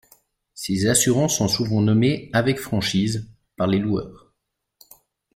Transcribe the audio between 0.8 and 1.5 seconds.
assurances sont